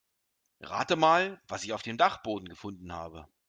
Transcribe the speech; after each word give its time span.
Rate 0.61 0.95
mal, 0.95 1.39
was 1.47 1.63
ich 1.63 1.73
auf 1.73 1.83
dem 1.83 1.95
Dachboden 1.95 2.47
gefunden 2.49 2.91
habe. 2.91 3.27